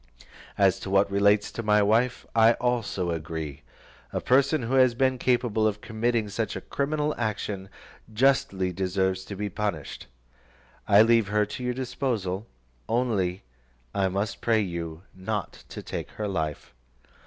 As 0.57 0.79
to 0.79 0.89
what 0.89 1.11
relates 1.11 1.51
to 1.51 1.61
my 1.61 1.83
wife, 1.83 2.25
I 2.35 2.53
also 2.53 3.11
agree; 3.11 3.61
a 4.11 4.19
person 4.19 4.63
who 4.63 4.73
has 4.73 4.95
been 4.95 5.19
capable 5.19 5.67
of 5.67 5.79
committing 5.79 6.27
such 6.27 6.55
a 6.55 6.61
criminal 6.61 7.13
action, 7.19 7.69
justly 8.11 8.73
deserves 8.73 9.23
to 9.25 9.35
be 9.35 9.47
punished. 9.47 10.07
I 10.87 11.03
leave 11.03 11.27
her 11.27 11.45
to 11.45 11.63
your 11.63 11.75
disposal, 11.75 12.47
only 12.89 13.43
I 13.93 14.07
must 14.09 14.41
pray 14.41 14.59
you 14.61 15.03
not 15.13 15.65
to 15.69 15.83
take 15.83 16.09
her 16.13 16.27
life." 16.27 16.73